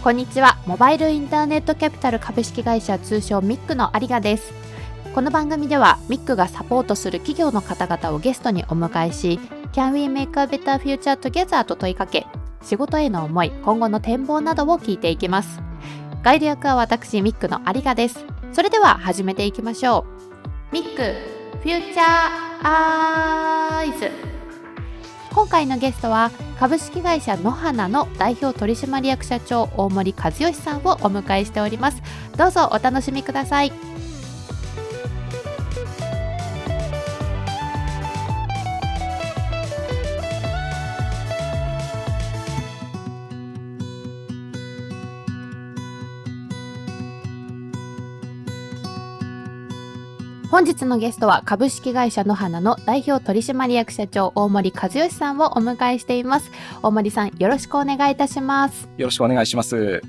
[0.00, 0.58] こんにちは。
[0.64, 4.52] モバイルインターネットキャピタル株式会社通称ミックの有賀です。
[5.12, 9.40] この番組ではミックがサポートする企業の方々をゲストにお迎えし
[9.72, 12.26] Can we make a better future together と問いかけ
[12.62, 15.60] 仕事への思い今後の展望などを聞いていきます。
[16.22, 18.24] ガイド役は私ミックの有賀です。
[18.52, 20.06] それでは始めていきましょ
[20.70, 20.72] う。
[20.72, 21.02] ミック
[21.58, 22.04] フューチャー
[22.62, 24.07] アイズ
[25.38, 32.02] 今回のゲストは株式会社野花の代表取締役社長大森和義さんをお迎えしております。
[32.36, 33.70] どうぞお楽しみください。
[50.50, 56.50] 本日のゲストは株式会社の花の代表取締役社長大森和義さんをお迎えしています。
[56.82, 58.88] 大森さんよろしくお願いいたします。
[58.96, 60.00] よろしくお願いします。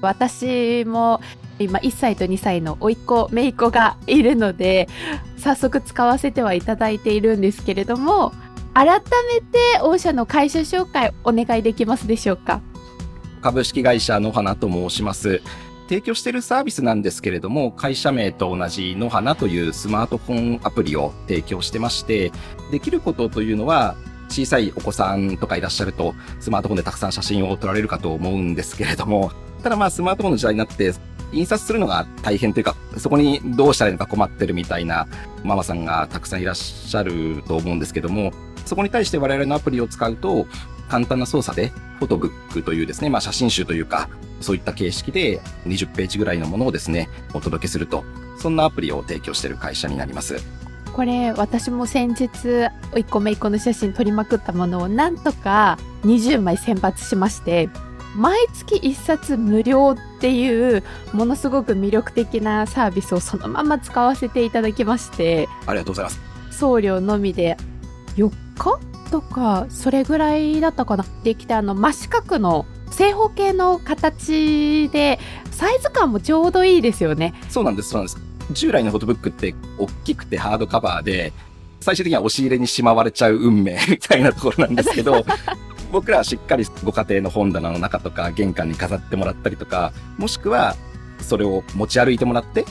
[0.00, 1.20] 私も
[1.58, 4.88] 今1歳と2歳の甥っ子姪っ子がいるので
[5.36, 8.32] 早速使わせてはいただいているんですけれども
[8.72, 8.98] 改
[9.34, 12.62] めて御社の会社紹介お願いできますでしょうか？
[13.42, 15.42] 株式会社の花と申します
[15.92, 22.32] 提供しているサービスなんですけれども、会社名と同じの花というスマートフォンアプリを提供してまして、
[22.70, 23.94] できることというのは、
[24.30, 29.32] 小さいお子さんとかいらっしゃると、スマートフォンでたくさん写真を撮られるかと思うんですけれども、
[29.62, 30.94] ただまあスマートフォンの時代になって、
[31.30, 35.06] 印刷するのが大変というか、そこにどうしたらいいのか困ってるみたいな
[35.44, 38.32] ママさんがたくさんいらっしゃると思うんですけども、
[38.64, 40.46] そこに対して我々のアプリを使うと、
[40.88, 44.08] 簡単な操作で、フォトブックというですね、まあ写真集というか、
[44.40, 48.04] そういった形式で20ページぐらいのものをですね、お届けすると、
[48.38, 50.36] そんなアプリを提供している会社になります。
[50.92, 57.70] これ私も先日1個目1個の写真撮りまくったものをなんとか20枚選抜しまして
[58.14, 60.84] 毎月1冊無料っていう
[61.14, 66.20] ものすごく魅力的なサービスをそのまま使わせていただきましてありがとうございます
[66.50, 67.56] 送料のみで
[68.16, 68.91] 4日？
[69.12, 71.04] とかそれぐらいだったかな。
[71.22, 75.18] できてあの真四角の正方形の形で
[75.50, 77.34] サイズ感もちょうどいいですよね。
[77.48, 78.18] そうなんですそうなんです。
[78.50, 81.32] 従来のフォトブックって大きくてハードカバーで
[81.80, 85.24] 最終的には押し入れにしまわれちゃう運命みたいなところなんですけど
[85.92, 90.74] 僕らはしっかりご家庭の本棚の中とか玄関に飾ってもらったりとかもしくは
[91.20, 92.64] それを持ち歩いてもらって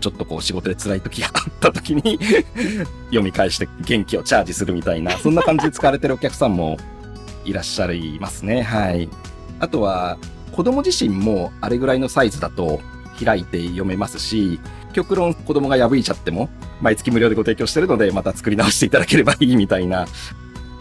[0.00, 2.18] ちょっとこう仕事で辛い時があった時に
[3.06, 6.76] 読み返して元気をチャージするみたいなそんな感じで使われてるお客さんも
[7.44, 9.08] いらっしゃいますねはい
[9.58, 10.18] あとは、
[10.52, 12.80] 子供自身もあれぐらいのサイズだと
[13.22, 14.60] 開いて読めますし、
[14.92, 16.48] 極論子供が破いちゃっても、
[16.80, 20.06] 毎月無料でご提供してるので、また作り直していただければいいみたいな。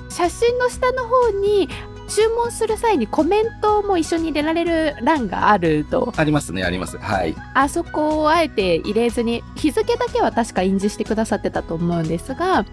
[0.09, 1.69] 写真の下の方に
[2.07, 6.13] 注文する際にコメントも一緒に入れられる欄があると。
[6.15, 6.97] ありますねあります。
[6.97, 7.35] はい。
[7.53, 12.65] あそこをあえて入れずに日付だけは確か印字してくださってたと思うんですが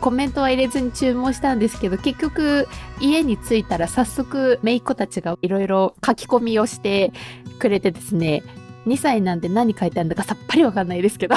[0.00, 2.66] コメントは入れずに注文したんですけど結局
[3.00, 7.12] 家に着いたら早速姪っ子たちがいろいろ書き込みをして
[7.58, 8.42] くれてですね
[8.86, 11.36] 2歳なんで何書いてあるんだかさっぱりわかんないですけど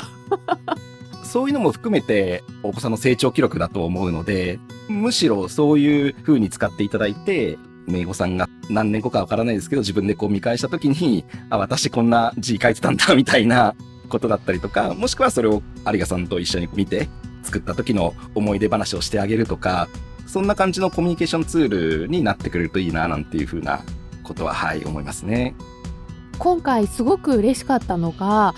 [1.33, 7.57] そういうのも含めてお子さんの成長記録だと思うのでむしろそういう風に使っていただいて
[7.88, 13.75] 姪子さんが何年後かわからないですけど自分でこう見返した時にあ私こんな字書いてたんだみたいな
[14.09, 17.09] ことだったりとかもしくはそれを有賀さんと一緒に見て
[17.44, 19.88] 作った時の思い出話をしてあげるとか、
[20.25, 23.81] そんな感じのコミュニケーションツールになってくれるといいな、なんていうふうな
[24.23, 25.55] ことは、はい、思いますね。
[26.39, 28.55] 今回すごく嬉しかったのが、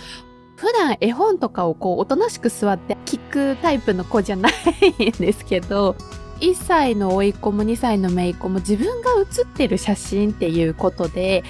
[0.56, 5.96] 普段絵本とかをこうおとなしく座って聞くタイプの子じゃないんですけど
[6.40, 11.44] 1歳の甥っ子も2歳の姪っ子も自分が写ってる写真っていうことで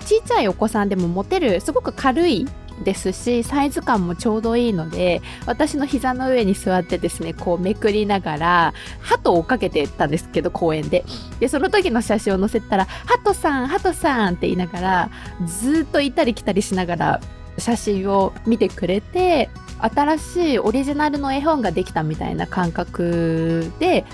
[0.00, 2.46] 小さいお子さんでも持てるすごく軽い
[2.82, 11.04] ですしサイズ感もちょうどいいので私の膝の上に座ってですねこうめくりながら鳩を追っかけてたんですけど公園で。
[11.38, 15.10] でその時の写真を載せたら「鳩さん鳩さん」って言いながら
[15.46, 17.20] ずっと行ったり来たりしながら
[17.58, 24.04] 写真を見てくれて新しいオリジナルの絵本ができたみたいな感覚で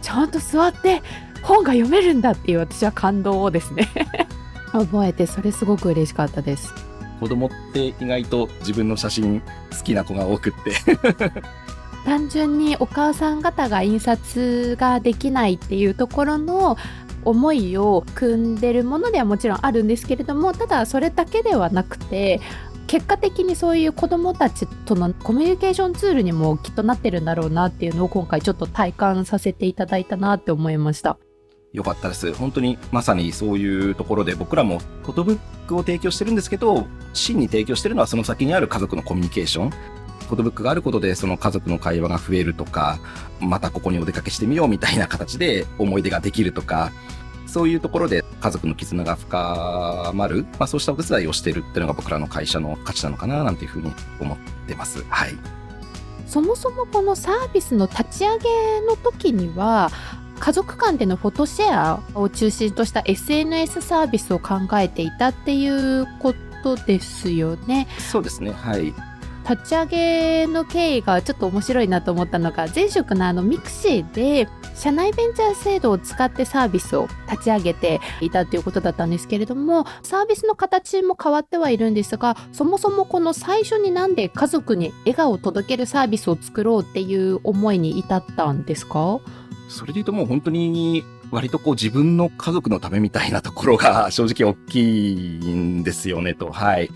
[0.00, 1.02] ちゃんと座って
[1.42, 3.88] 本が読めるんだっていう私は感動をですね
[4.72, 6.72] 覚えてそれすごく嬉しかったです。
[7.20, 9.46] 子供って意外と自分の写真好
[9.84, 10.72] きな子が多くって
[12.04, 16.76] 単純にお母さん方が印刷ができないっていうところの
[17.24, 22.40] 思いを組んでるものではもちろんあるんですけれどもただそれだけではなくて
[22.86, 31.18] 結果的にそういう子どもたちとのコミュニケーションツールにもきっとなってるんだろうなっていうのを今回ちょっと体感させていただいたなって思いました。
[31.72, 32.34] 良かったです。
[32.34, 39.70] 本当にまさにそういうところで僕らもフォトブックを提供してるんですけど、真に提供してるのはその先にある家族のコミュニケーション。
[39.70, 42.98] フォトブックがあることでその家族の会話が増えるとか、
[43.40, 46.92] またここにお出かけしてみようみたいな形で思い出ができるとか、
[47.46, 55.04] そういうところで家族の絆が深まる、まあそうしたお手伝いをしているっていうのが僕らの会社の価値なのかななんていうふうに思ってます。
[55.08, 55.34] はい。
[56.26, 59.90] そもそもこのサービスの立ち上げの時には
[60.40, 67.86] 家族間での photo share を中心とした SNS サービスを考えていたっていうことですよね。
[67.98, 68.50] そうですね。
[68.50, 68.94] はい。
[69.48, 89.20] 立ち上げの経緯がちょっと面白いなと思ったのが前職のあの mixi で社内ベンチャー制度を使ってサービスを立ち上げていたということだったんですけれどもサービスの形も変わってはいるんですがそもそもこの最初になんで家族に笑顔を届けるサービスを作ろうっていう思いに至ったんですか？
[89.68, 96.50] それで言うともう本当に割とこう自分の家族のためみたいなところが正直大きいんですよねと。
[96.52, 96.90] はい。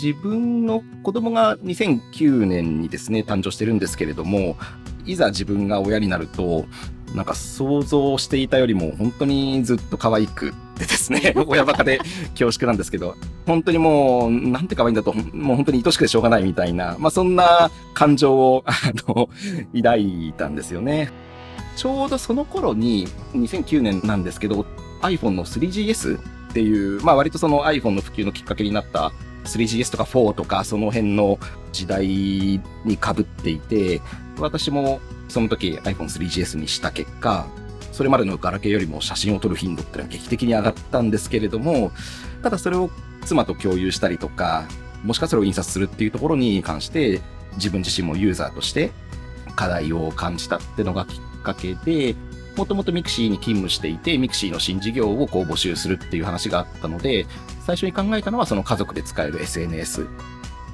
[0.00, 4.56] 自分の子供が2009年にですね、誕生してるんですけれども、
[5.04, 6.66] いざ自分が親になると、
[7.14, 11.98] なんか想像していたよりも本当にずっと可愛くてですね、 親バカで
[12.38, 18.72] 恐縮なんですけど、本当にもう、なんて可愛いんだと、もう本当に愛しくてしょうがないみたいな、まあそんな感情を、あ
[19.08, 19.28] の、
[19.74, 21.10] 抱いたんですよね。
[21.74, 24.64] ちょうどその頃に、2009年なんですけど、
[25.02, 29.12] iPhone の 3GS っていう、まあ割とその iPhone の普及のきっかけになった
[29.48, 31.38] 3GS とか4とかその辺の
[31.72, 34.00] 時代に被っていて、
[34.38, 37.46] 私もその時 iPhone3GS にした結果、
[37.92, 41.90] それまでのガラケーよりも写真を撮る頻度っていうのは劇的に上がったんですけれども、
[42.42, 42.90] ただそれを
[43.24, 44.68] 妻と共有したりとか、
[45.02, 47.20] もしくはそれを印刷するっていうところに関して、
[47.54, 48.92] 自分自身もユーザーとして
[49.56, 52.14] 課題を感じたってのがきっかけで、
[52.58, 57.24] もともと mixi に勤務していて、 mixi の新事業をこう募集するっていう話があったので、
[57.64, 60.08] 最初に考えたのはその家族で使える SNS。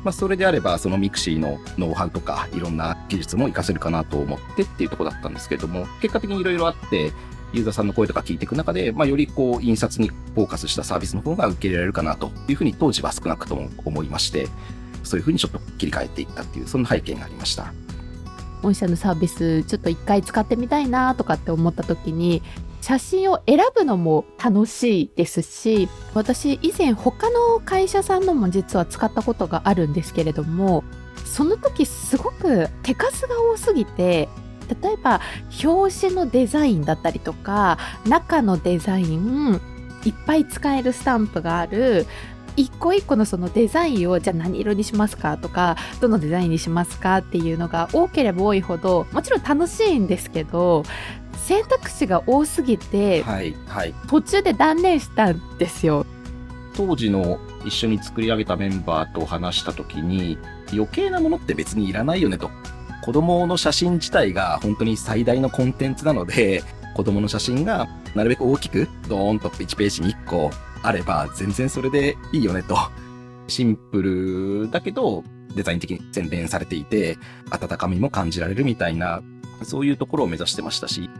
[0.02, 7.12] まあ、それであれば、その mixi のノウハウとか、いろんな技術も活かせるかなと思ってっていうとこだったんですけれども、結果的にいろいろあって、
[7.52, 14.48] ユーザーさんの声とか聞いていく中で、まあ、よりこう、印刷にフォーカスしたサービスの方が受け入れられるかなというふうに当時は少なくとも思いまして、
[15.02, 17.72] そういうふうにちょっと切り替えていったっていう、そんな背景がありました。
[18.64, 22.42] 御社のサービスちょっと一回使ってみたいなとかって思った時に
[22.80, 30.84] 写真を選ぶのも楽しいですし私以前他の会社さんのも実は使ったことがあるんですけれども
[31.24, 34.28] その時すごく手数が多すぎて
[34.82, 35.20] 例えば
[35.64, 39.60] 表紙のデザインだったりとか中のデザイン
[40.04, 42.06] いっぱい使えるスタンプがある
[42.56, 50.84] 一個一個のそのデザインをじゃあ何色にしますかとかどのデザインにしますかっていうのが多ければ多いほどもちろん楽しいんですけど
[51.36, 53.94] 選択肢が多すぎてはい、はい。
[54.08, 56.06] 途中で断念したんですよ。
[56.76, 60.38] 当時の一緒に作り上げたメンバーと話した時に
[60.72, 62.50] 余計なものって別にいらないよねと
[63.04, 66.64] 子供の写真自体が本当に最大のコンテンツなので
[66.96, 70.50] 子供の写真がなるべく大きくドーンと1ページに1個
[70.84, 72.76] あれば全然それでいいよねと。
[73.48, 77.18] シンプルだけどデザイン的に洗練されていて
[77.50, 79.22] 温かみも感じられるみたいな
[79.62, 81.10] そういうところを目指してましたし。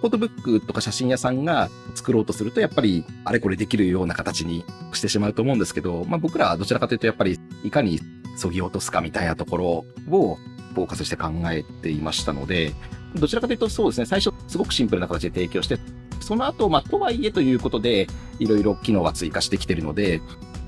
[0.00, 7.98] フォトブックとか写真屋さんが作ろうとすると、やっぱりあれこれできるような形にしてしまうと思うんですけど、まあ僕らはどちらかというと、やっぱりいかに
[8.36, 12.74] 削ぎ落とすかみたいなところをフォーカスして考えていましたので、
[13.16, 15.80] どちらかというとそうですね、最初すごくシンプルな形で提供して、
[16.20, 18.06] その後、まあとはいえということで、
[18.38, 20.20] いろいろ機能は追加してきてるので、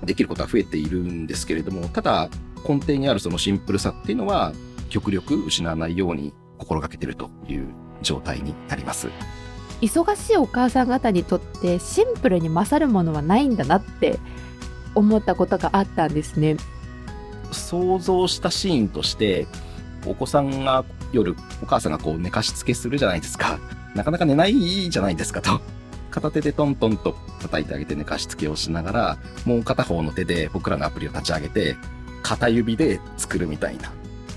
[0.04, 2.28] できることは増えているんですけれども、ただ
[2.68, 4.52] 根底にあるそのシンプルさっていうのは、
[4.88, 7.68] 極力失わないように心がけてるという
[8.02, 9.08] 状態になります。
[9.80, 14.18] 忙しいお母さん方にとってシンプルに勝るものはないんだなって
[14.94, 16.56] 思ったことがあったんですね。
[17.52, 19.46] 想像したシーンとして、
[20.06, 23.58] お子さんが夜、お母さんがこう寝かしつけするじゃないですか。
[23.94, 25.60] なかなか寝ないじゃないですかと。
[26.10, 31.76] 片手でトントンと叩いてあげて寝かしつけをしながら、もう片方の手で僕らのアプリを立ち上げて、
[32.22, 33.92] 片指で作るみたいな。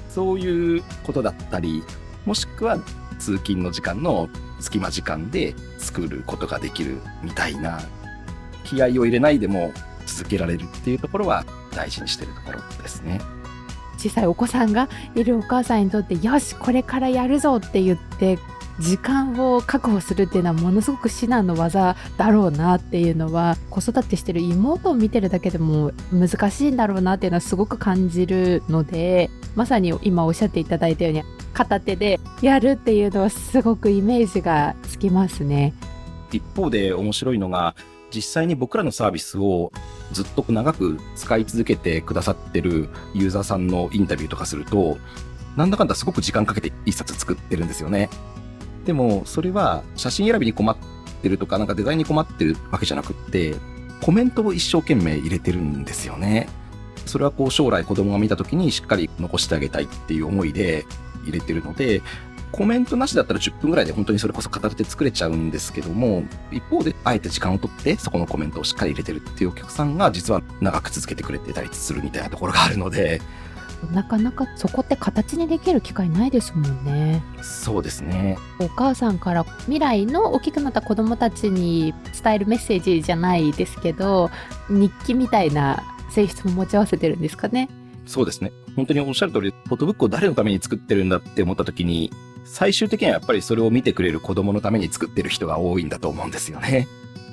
[0.09, 1.83] そういうことだったり、
[2.25, 2.77] もしくは
[3.19, 4.29] 通勤の時間の
[4.59, 7.81] 隙間時間で作ることができるみたいな、
[8.63, 9.73] 気合を入れないでも
[10.05, 11.45] 続けられるっていうところは
[11.75, 13.19] 大事にしてるところですね。
[13.97, 18.37] 小さいお子さんがいるお母さんにとってよしこれからやるぞって言って
[18.79, 35.73] 時間を確保するっていうのはものすごく至難の技だろうなっていうのは子育てしてる妹を見てるだけでも難しいんだろうなっていうのはすごく感じるのでまさに今おっしゃっていただいたように片手でやるっていうのはすごくイメージがつきますね。
[36.31, 37.75] 一方で面白いのが、
[38.13, 39.71] 実際に僕らのサービスを
[40.11, 44.97] ずっと長く使い続けてくださってるユーザーさんのインタビューとかすると、
[45.55, 48.09] なんだかんだすごく時間かけて一冊作ってるんですよね。
[48.85, 50.77] でも、それは写真選びに困っ
[51.21, 53.55] てるとか、なんかデザインに困ってるわけじゃなくって、
[54.01, 56.49] コメントを一生懸命入れてるんですよね。
[57.05, 60.85] それはこう将来子供が見た時にしっかり残してあげたいっていう思いで
[61.23, 62.01] 入れてるので、
[62.51, 73.21] コメントなしだったら10分ぐらいで本当にそれこそ片手で作れちゃうんですけども、一方であえて時間をとってそこのコメントをしっかり入れてるっていうお客さんが実は長く続けてくれてたりするみたいなところがあるので、
[73.91, 77.23] なかなかそこって形にできる機会ないですもんね。
[77.41, 78.37] そうですね。
[78.59, 84.29] お母さんから未来の大きくなった子供たちに伝えるメッセージじゃないですけど、
[84.69, 87.69] 日記みたいな性質も持ち合わせてるんですかね。
[88.05, 88.51] そうですね。
[88.75, 92.11] 本当におっしゃる通り、フォトブックを誰のために作ってるんだって思った時に、
[92.45, 96.87] 最終的にはやっぱりそれを見てくれる子供のために作ってる人が多いんだと思うんですよね。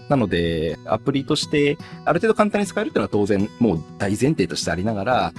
[0.09, 5.33] なので、アプリとして、ある程度簡単に使えるっていうのは当然もう大前提としてありながら、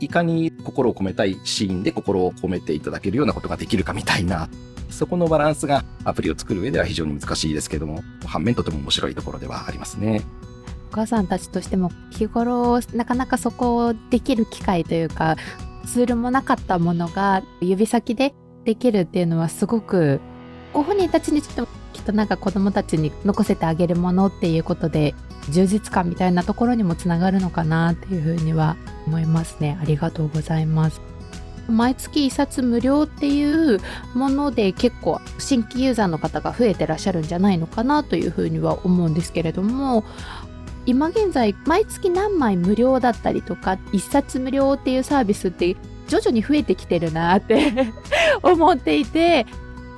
[0.00, 4.48] いかに心を込めたいシーンで心を込めていただけるようなことができるかみたいな、
[4.90, 10.22] そこのバランスがアプリを作る上では非常に難しいですけども、反面とても面白いところではありますね。
[10.90, 15.36] お母さんたちとしても日頃なかなかそこをできる機会というか
[15.86, 20.20] ツールもなかったものが指先でできるっていうのはすごく
[20.72, 25.14] ご本人たちにとってもきっとなんか子供たちに残せてあげるものっていうことで
[25.50, 28.76] 充実感みたいなところにもつながるのかなっていうふうには
[29.06, 29.78] 思いますね。
[29.80, 31.00] ありがとうございます。
[31.70, 33.80] 毎月1冊無料っていう
[34.14, 40.04] もので結構新規ユーザーの方が増えてらっしゃるんじゃないのかなというふうには思うんですけれども
[40.86, 45.76] 今現在毎月何枚無料だったりとか1冊無料っていうサービスって
[46.08, 47.92] 徐々に増えてきてるなって
[48.42, 49.46] 思っていて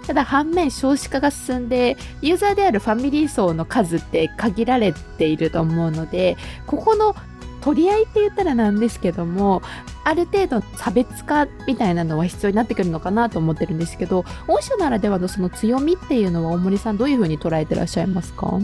[0.07, 7.15] ただ反面少子化が進んでユーザーであるファミリー層の数って限られていると思うのでここの
[7.63, 9.63] 取り合いって言ったらなんですけども
[10.05, 18.61] ある程度差別化みたいなのは必要になってくるのかなと思ってるんですけど御社ならではのその強みっていうのは大森さんどういうふうに捉えてらっしゃいますか？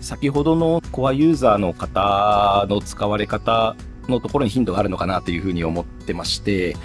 [0.00, 3.74] 先ほどのコアユーザーの方の使われ方
[4.08, 6.76] のところに頻度があるのかなというふうに思ってまして、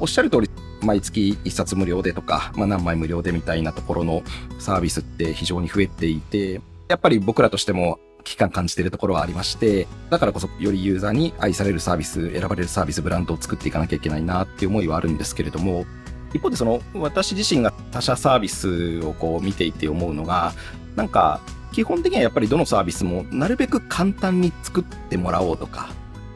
[0.00, 0.50] おっしゃる通り、
[0.82, 4.22] 毎月1冊無料でとか、まあ、何枚無料でみたいなところの
[4.58, 15.86] サービスって非常に増えていて、やっぱり僕らとしても危機感感じてるところはありまして、だからこそよりユーザーに愛されるサービス、選ばれるサービス、ブランドを作っていかなきゃいけないなっていう思いはあるんですけれども、
[16.34, 20.52] 一方でその私自身が他社サービスをこう見ていて思うのが、
[20.96, 21.40] なんか
[21.72, 25.90] 基本的にはやっぱりどのサービスもなるべく簡単に作ってもらおうとか、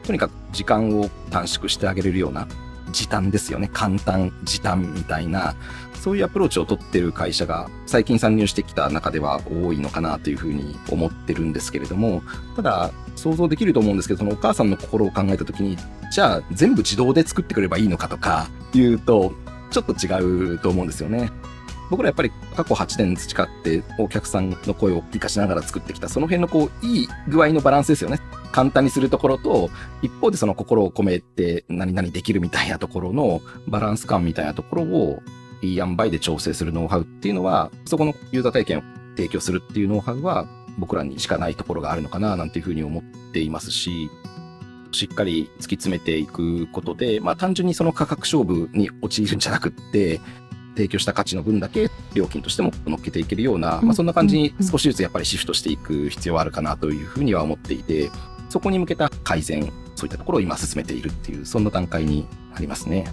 [0.05, 2.47] とにかく時間を短縮してあげれるような
[2.91, 3.69] 時短ですよね。
[3.71, 5.55] 簡単、時短みたいな、
[6.01, 12.23] そういうアプローチを取ってる会社が最近参入してきた中では多いのかなというふうに思ってるんですけれども、
[12.55, 15.77] ただ想像できると思うんですけど、そのお母さんの心を考えた時に、
[16.11, 19.33] じゃあ全部自動で作ってくればいいのかとか言うと、
[19.69, 21.31] ちょっと違うと思うんですよね。
[21.91, 28.19] 僕らやっぱり過去8年培ってお客さんの声を活かしながら作ってきた、その辺のこう、いい具合のバランスですよね。
[28.53, 29.69] 簡単にするところと、
[30.01, 35.21] 一方でその心を込めて何々できるみたいなところのバランス感みたいなところを、
[35.61, 38.81] いい塩梅で調整するノウハウっていうのは、そこのユーザー体験を
[39.17, 44.09] 提供するっていうノウハウは、僕らにしかないところがあるのかな、なんていうふうに思っていますし、
[44.93, 50.21] しっかり突き詰めていくことで、まあ単純にその価格勝負に陥るんじゃなくって、
[50.75, 58.09] 提供した価値の分だけ料金としても乗っけていけるような、まあ、そんな感じに少しずつやっぱりシフトしていく必要はあるかなというふうには思っていて、
[58.49, 63.05] そこに向けた改善、そういったところを今進めているっていう、そんな段階にありますね。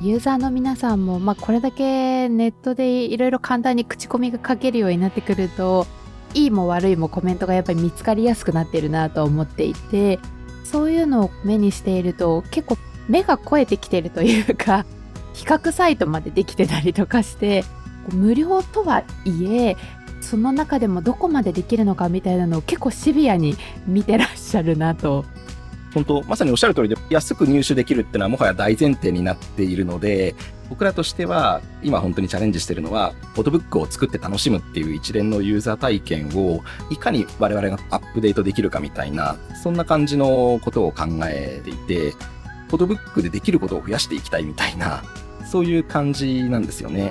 [0.00, 5.86] ユーザーの皆さんも、まあ、これだけネットでいろいろ簡単に口コミが書けるようになってくると、
[6.34, 10.20] いいも悪いもコメントがやっぱり見つかりやすくなってるなと思っていて、
[10.62, 12.76] そういうのを目にしていると結構
[13.08, 14.84] 目が肥えてきてるというか、
[15.38, 17.64] 比較サイトまでできてたりとかして
[18.12, 19.76] 無料とはいえ
[20.20, 25.24] その中でもどこまでできるのかみたいなのを結構シビアに見てらっしゃるなと。
[25.94, 30.34] 本当、まさにおっしゃる通りで、安く入手できるっていうのはもはや大前提になっているので、
[30.68, 42.10] 僕らとしては、今本当にチャレンジしてるのは、フォトブックを作って楽しむっていう一連のユーザー体験を、いかに我々がアップデートできるかみたいな、そんな感じのことを考えていて、
[42.68, 45.02] フォトブックでできることを増やしていきたいみたいな、
[45.50, 47.10] そういう感じなんですよね。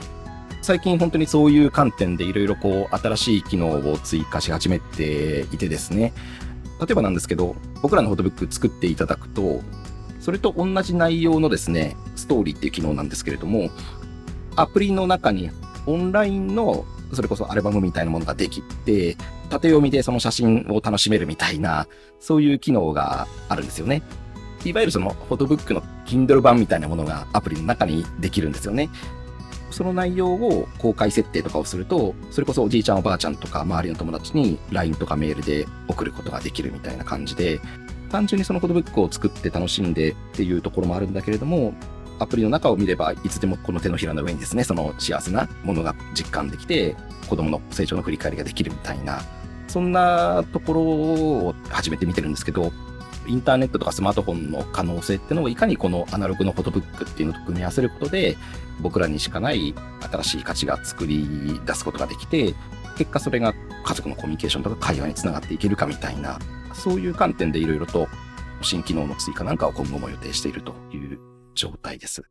[0.62, 6.14] 最近本当にそういう観点でいろいろこう新しい機能を追加し始めていてですね。
[6.80, 9.62] 例えばなんですけど、僕らのフォトブック作っていただくと、
[10.20, 13.70] それと同じ内容のですね、ストーリーっていう機能なんですけれども、
[14.56, 15.50] アプリの中に
[15.88, 19.16] オンラインのそれこそアルバムみたいなものができて、
[19.50, 21.88] 縦読みでその写真を楽しめるみたいな、
[22.20, 24.04] そういう機能があるんですよね。
[24.66, 28.90] いわゆるそのフォトブックの Kindle 版みたいなものがアプリの中にできるんですよね。
[29.70, 37.60] その内容を公開設定とかをすると、それこそおじいちゃんおばあちゃんとか周りの友達に LINE とかメールで送ることができるみたいな感じで、
[38.10, 41.74] 単純にそのフォトブックを作って楽しんでっていうところもあるんだけれども、
[42.20, 46.96] アプリの中を見れば、いつでもこの手のひらの上にですね、その幸せなものが実感できて、
[47.30, 49.22] 子供の成長の振り返りができるみたいな、
[49.68, 52.72] そんなところを始めてみてるんですけど、
[53.28, 58.38] インターネットとかスマートフォンの可能性っていうのをいかにこのアナログのフォトブックっていうのと組み合わせることで、
[58.82, 59.74] 僕らにしかない
[60.12, 62.54] 新しい価値が作り出すことができて、
[62.98, 63.54] 結果それが
[63.84, 66.40] 家族のコミュニケーションとか会話につながっていけるかみたいな、
[66.74, 68.08] そういう観点でいろいろと
[68.62, 71.20] 新機能の追加なんかを今後も予定しているという
[71.54, 72.24] 状態です。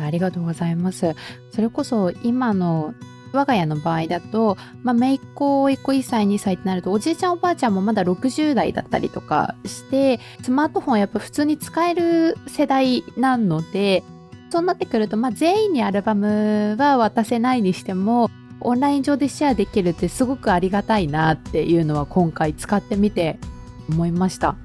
[0.00, 1.14] ありがとうございます。
[1.50, 2.94] それこそ今の
[3.32, 14.02] 我が家の場合だと、まあ、姪っ子、甥っ子1歳、2歳ってなると、おじいちゃんおばあちゃんもまだ60代だったりとかして、スマートフォンやっぱ普通に使える世代なので、
[14.50, 18.30] そうなってくると、まあ、全員にアルバムは渡せないにしても、
[18.60, 23.38] オンライン上でシェアできるってすごくありがたいなっていうのは今回使ってみて
[23.88, 24.56] 思いました。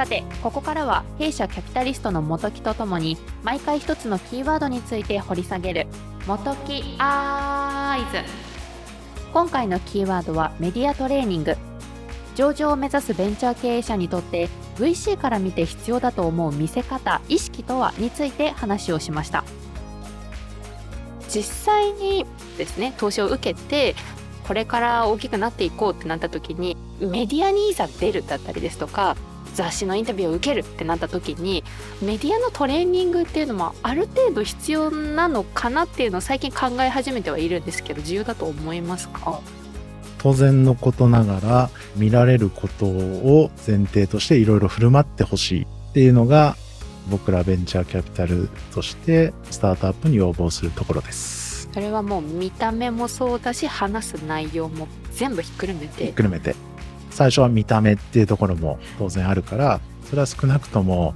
[0.00, 5.86] さてここからは弊社キャピタリストの元木とともに毎回一つのキーワードについて掘り下げる。
[6.26, 8.22] 元木アイズ。
[9.34, 11.54] 今回のキーワードはメディアトレーニング。
[12.34, 19.44] 上場を目指すベンチャー経営者にとって VC から見て必要だと思う見せ方意識とはについて話をしました。
[21.28, 22.24] 実際に
[22.56, 23.94] ですね投資を受けて
[24.48, 29.14] これから大きくなっていこうってなった時にメディアにいざ出るだったりですとか
[29.54, 31.64] 雑誌のインタビューを受けるってなった時に
[32.02, 39.40] メディアのトレーニングっていうのもある程度必要なのかなっていうのを最近考え始めてはいるんですけど重要だと思いますか？
[40.18, 46.56] 当然のことながら見られることを前提としていろいろ振る舞ってほしいっていうのが
[47.10, 51.68] 僕らベンチャーキャピタルとしてスタートアップに要望するところです。
[51.72, 56.04] それはもう見た目もそうだし話す内容も全部ひっくるめて。
[56.04, 56.54] ひっくるめて
[57.20, 59.78] 最初は見た目っていうところも当然あるから、
[60.08, 61.12] それは少なくとも、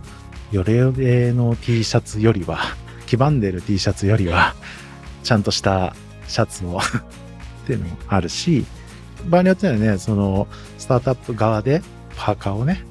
[0.52, 2.58] ヨレヨレの T シャツよりは、
[3.08, 4.54] 黄ばんでる T シャツよりは、
[5.22, 5.96] ちゃんとした
[6.28, 6.76] シャツを
[7.64, 8.66] っていうのもあるし、
[9.30, 11.80] 場合によってはね、その、スタートアップ側で
[12.18, 12.84] パーカーをね、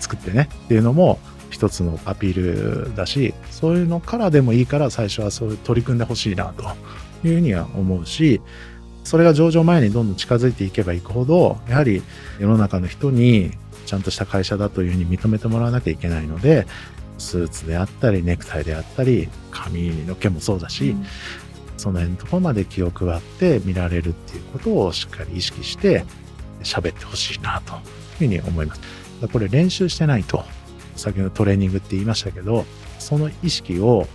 [0.00, 6.64] 作ってねっていうのも一つのアピールだし、そういうのからでもいいから最初はそういう取り組んでほしいなと
[7.24, 8.40] いうふうには思うし、
[9.06, 12.02] それが上場前にどんどん近づいていけばいくほど、やはり
[12.40, 13.52] 世の中の人に
[13.86, 16.66] ちゃんとした会社だというふうに認めてもらわなきゃいけないので、
[17.16, 21.06] スーツであったり、ネクタイであったり、髪の毛もそうだし、うん、
[21.76, 26.04] その辺のところまで気を配って見られるっていうことをしっかり意識して
[26.64, 27.80] 喋ってほしいなという
[28.18, 28.80] ふうに思います。
[29.32, 30.44] これ練習してないと、
[30.96, 32.64] 先ほどトレーニングって言いましたけど、
[32.98, 34.08] その意識を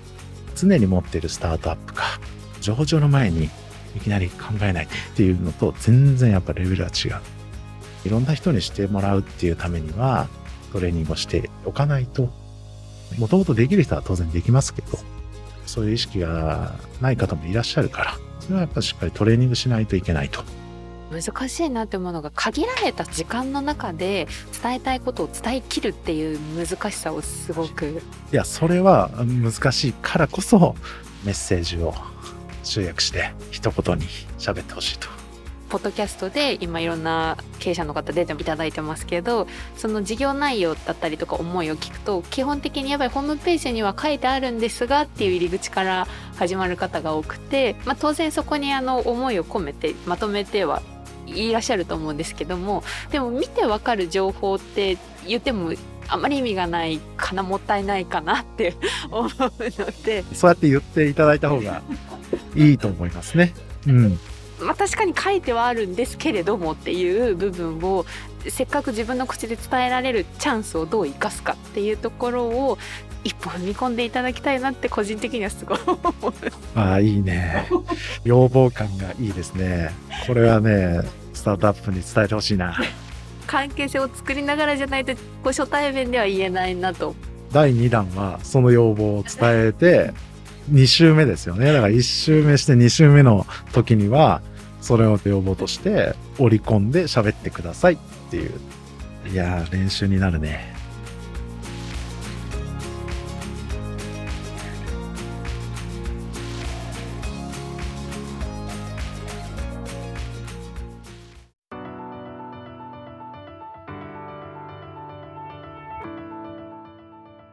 [0.58, 2.04] 常に持っているスタートアップか、
[2.60, 3.50] 上場の前に
[3.96, 7.14] いきなり考えないっていうのと全然やっぱレベルは違う。
[8.06, 10.28] いろんな人にしてもらうっていうためには
[10.72, 12.30] トレーニングをしておかないと、
[13.18, 14.88] もともとできる人は当然できますけど、
[15.66, 20.44] そういう意識がない方もいらっしゃるから、それはやっぱしっかりトレーニングしないといけないと。
[21.12, 24.28] 難しいなって思うのが限られた時間の中で
[24.64, 28.02] 伝えたいことを伝えきるっていう難しさをすごく
[28.32, 30.74] いやそれは難しいからこそ
[31.26, 31.94] メッセージを
[32.64, 34.06] 集約して一言に
[34.38, 35.22] 喋ってほしいと。
[35.72, 39.48] ポッドキャストで今いろんな経営者の方出ていただいてますけど
[39.78, 50.82] その事業内容だったりとか思いを聞くと基本的にやっぱりホームページには書いてあるんですがっていう入り口から始まる方が多くて、まあ、当然そこにあの思いを込めてまとめては
[51.26, 55.72] いらっしゃると思うんですけどもでも見てわかる情報って言っても
[56.10, 58.76] あまり意味がないかなもったいないかなって
[59.10, 59.50] 思うの
[60.04, 61.82] でそうやって言っていただいた方が
[62.56, 63.54] いいと思いますね。
[63.88, 64.20] うん。
[64.60, 68.06] まあ確かに書いてはあるんですけれどもっていう部分を
[68.48, 72.78] せっかく自分の口で伝えられるチャンスをどう生かすかっていうところを
[73.24, 75.80] 一歩踏み込んでいただきたいなって個人的にはすごい。
[76.76, 77.68] ああいいね。
[78.24, 79.92] 要望感がいいですね。
[80.28, 81.02] これはね
[81.34, 82.78] スタートアップに伝えてほしいな。
[83.48, 87.16] 関係性を作りながらじゃないとこう初対面では言えないなと
[87.52, 90.14] 第2弾はその要望を伝えて、
[90.70, 91.74] 2週目ですよね。
[91.74, 94.42] だから1週目して2週目の時には、
[94.82, 97.98] それを要望として織り込んで喋ってくださいっ
[98.30, 98.52] ていう。
[99.32, 100.71] いやー、練習になるね。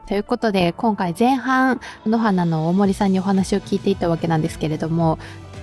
[0.08, 5.18] ということで今回前半野花の大森さんにお話を聞いていたわけなんですけれども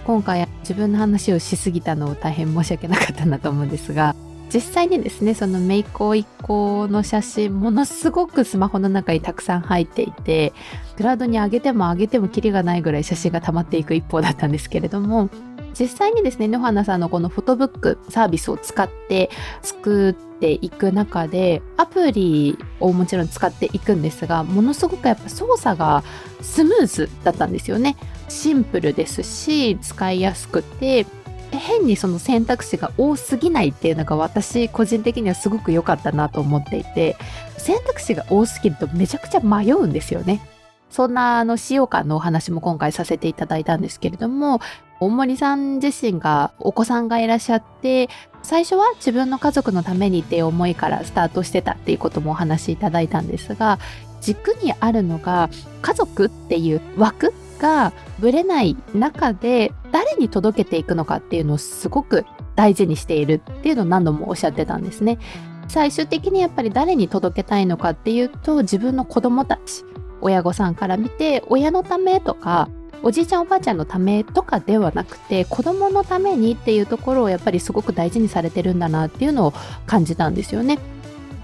[0.06, 4.16] 今回自分の話をしすぎたのを大変申し訳なかったなと思うんですが
[4.54, 10.54] 実際にですねその姪っ子一個の写真ものすごくスマホの中にたくさん入っていて
[10.96, 15.30] クラウドに上げても上げてもキリがないぐらい写真が溜まっていく一方だったんですけれども
[15.78, 19.30] 実際にですね野花さんのこのフォトブックサービスを使って
[19.62, 26.04] 作っていく中でアプリをもちろん使っていくんですがものすごくやっぱ操作が
[26.42, 27.96] スムーズだったんですよね。
[28.30, 31.06] シンプルですし使いやすくて
[31.52, 37.16] 変にその選択肢が多すぎないっていうのが私個人的にはすごく良かったなと思っていて
[37.58, 40.42] 選択肢が多すぎるとめちゃくちゃ迷うんですよね。
[40.90, 44.62] そんなあの使用感のお話も今回させていただいたんですけれども
[45.00, 48.10] 大森さん自身がお子さんがいらっしゃって
[48.44, 53.80] 最初は自分の家族のためにっていう思いからスタートしてたっていうこともお話しいただいたんですが
[54.22, 55.50] 軸にあるのが
[55.82, 65.20] 家族っていう枠がぶれない中で誰に届けていくのかっていうのをすごく大事にしているっていうのを何度もおっしゃってたんですね。
[65.68, 69.84] 最終的にやっぱり誰に届けたいのかっていうと自分の子供たち
[70.22, 72.70] 親御さんから見て親のためとか
[73.04, 79.54] おじいちゃんおばあちゃんのためとかではなくて子供のためにっていうところをやっぱりすごく大事にされてるんだなっていうのを
[79.86, 80.80] 感じたんですよね。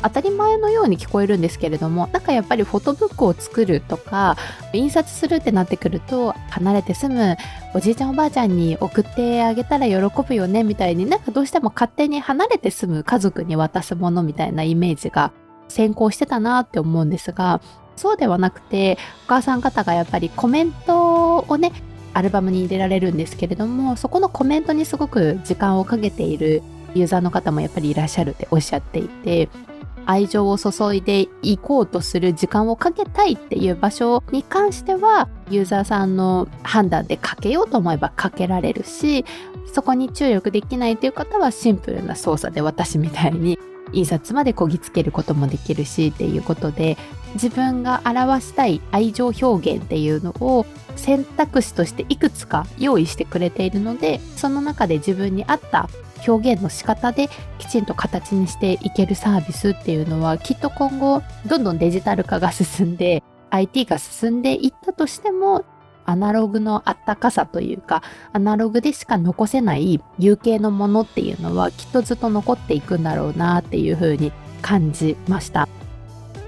[0.03, 4.35] 当たり前のように聞こえるんですけれどもなんかやっぱりフォトブックを作るとか
[4.73, 7.37] 印刷するってなってくると離れて住む
[7.73, 15.31] おじいちゃんおばあちゃんに送ってあげたら喜ぶよねみたいになんかどうしても勝手に離れて住む家族に渡すものみたいなイメージが
[15.67, 17.61] 先行してたなって思うんですが
[17.95, 21.71] そうではなくてお母さん方がやっぱりコメントをね
[22.13, 26.61] アルバムに入れられるんですけれどもそこのコメントにすごく時間をかけている
[26.93, 29.49] ユーザーの方もやっぱりいらっしゃるっておっしゃっていて
[30.05, 39.25] 愛情を注いでいこうとする時間をかけたいっていう場所に関してはユーザーさんの判断でかけようと思えばかけられるし
[39.71, 43.57] そこに注力できないという方はシンプルな操作で私みたいに
[43.93, 46.97] 印刷までこぎつけることもできるしっていうことで
[47.33, 55.89] 自分が表したい愛情表現っていうのを選択肢としていくつか用意してくれているのでその中で自分に合った
[56.27, 57.29] 表現の仕方で
[57.59, 65.65] きちんと形にしていけるサービスっていうのはきっと今後どんどんデジタル化が進んで IT が進んでいったとしても
[66.05, 68.01] アナログのあったかさというか
[68.33, 74.31] アナログでしか残せない有形のものっていうのはきっとずっと残っていくんだろうなっていうふうに
[74.61, 75.67] 感じました。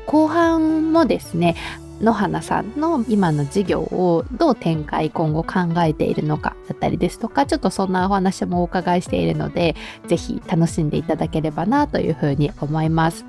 [0.06, 1.56] 後半もですね
[2.02, 9.76] 野花さんの今の事業をどう展開今後考えているのかだったりですとかちょっとそんなお話もお伺いしているので
[10.08, 13.26] ぜひ楽しんでいただければなというふうに思います。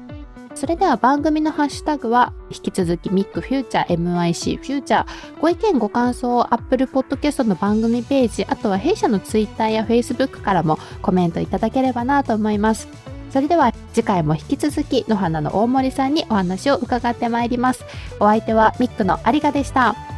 [0.55, 5.07] それでは番組のハッシュタグは引き続きミックフューチャー MIC フューチャー
[5.41, 12.87] ご意見ご感想を Apple Podcast の番組ページあとは弊社の Twitter や Facebook からもコメントいただければなと思います。
[13.31, 17.85] それでは次回も引き続き野花の大森さんにお話を伺ってまいります。
[18.19, 20.14] お相手はミックの有賀でした。